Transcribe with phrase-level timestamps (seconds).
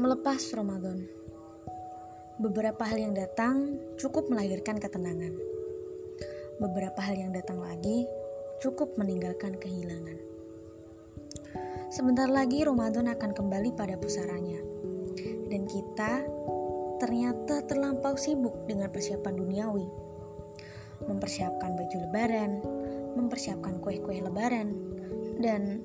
[0.00, 1.04] Melepas Ramadan.
[2.40, 5.36] Beberapa hal yang datang cukup melahirkan ketenangan.
[6.56, 8.08] Beberapa hal yang datang lagi
[8.64, 10.16] cukup meninggalkan kehilangan.
[11.92, 14.64] Sebentar lagi Ramadan akan kembali pada pusaranya
[15.52, 16.24] Dan kita
[16.96, 19.84] ternyata terlampau sibuk dengan persiapan duniawi.
[21.12, 22.64] Mempersiapkan baju lebaran,
[23.20, 24.72] mempersiapkan kue-kue lebaran,
[25.44, 25.84] dan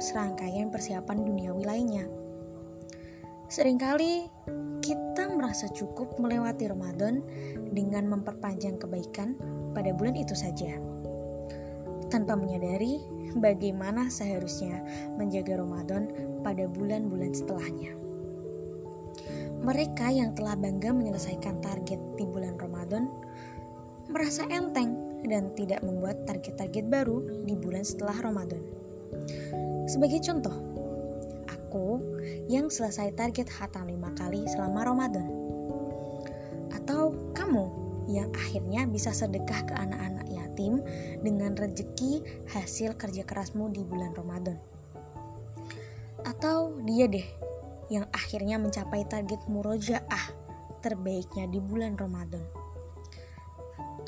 [0.00, 2.08] serangkaian persiapan duniawi lainnya.
[3.50, 4.30] Seringkali
[4.78, 7.18] kita merasa cukup melewati Ramadan
[7.74, 9.34] dengan memperpanjang kebaikan
[9.74, 10.78] pada bulan itu saja.
[12.14, 13.02] Tanpa menyadari
[13.34, 14.86] bagaimana seharusnya
[15.18, 16.06] menjaga Ramadan
[16.46, 17.90] pada bulan-bulan setelahnya.
[19.66, 23.10] Mereka yang telah bangga menyelesaikan target di bulan Ramadan
[24.14, 24.94] merasa enteng
[25.26, 28.62] dan tidak membuat target-target baru di bulan setelah Ramadan.
[29.90, 30.54] Sebagai contoh,
[31.70, 32.02] aku
[32.50, 35.30] yang selesai target hatam lima kali selama Ramadan.
[36.74, 37.64] Atau kamu
[38.10, 40.82] yang akhirnya bisa sedekah ke anak-anak yatim
[41.22, 44.58] dengan rezeki hasil kerja kerasmu di bulan Ramadan.
[46.26, 47.22] Atau dia deh
[47.86, 50.26] yang akhirnya mencapai target murojaah
[50.82, 52.42] terbaiknya di bulan Ramadan.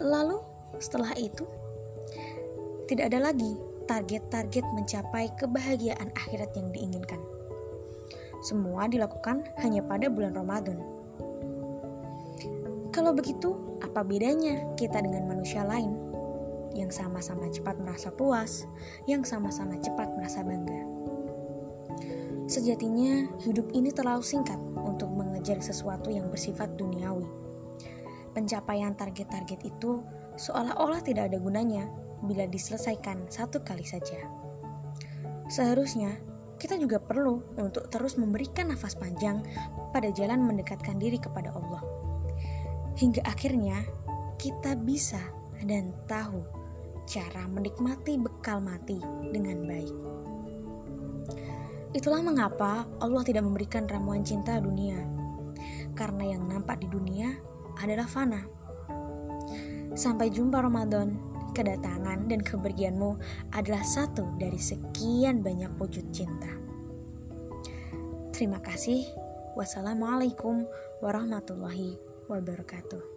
[0.02, 0.42] Lalu
[0.82, 1.46] setelah itu
[2.90, 3.54] tidak ada lagi
[3.86, 7.22] target-target mencapai kebahagiaan akhirat yang diinginkan.
[8.42, 10.82] Semua dilakukan hanya pada bulan Ramadan.
[12.90, 15.94] Kalau begitu, apa bedanya kita dengan manusia lain
[16.74, 18.66] yang sama-sama cepat merasa puas,
[19.06, 20.82] yang sama-sama cepat merasa bangga?
[22.50, 27.24] Sejatinya, hidup ini terlalu singkat untuk mengejar sesuatu yang bersifat duniawi.
[28.34, 30.02] Pencapaian target-target itu
[30.34, 31.86] seolah-olah tidak ada gunanya
[32.26, 34.18] bila diselesaikan satu kali saja.
[35.46, 36.18] Seharusnya
[36.62, 39.42] kita juga perlu untuk terus memberikan nafas panjang
[39.90, 41.82] pada jalan mendekatkan diri kepada Allah.
[42.94, 43.82] Hingga akhirnya
[44.38, 45.18] kita bisa
[45.66, 46.46] dan tahu
[47.02, 49.02] cara menikmati bekal mati
[49.34, 49.96] dengan baik.
[51.98, 55.02] Itulah mengapa Allah tidak memberikan ramuan cinta dunia,
[55.98, 57.42] karena yang nampak di dunia
[57.82, 58.46] adalah fana.
[59.98, 63.20] Sampai jumpa Ramadan kedatangan dan kepergianmu
[63.52, 66.50] adalah satu dari sekian banyak wujud cinta.
[68.32, 69.04] Terima kasih.
[69.52, 70.64] Wassalamualaikum
[71.04, 72.00] warahmatullahi
[72.32, 73.11] wabarakatuh.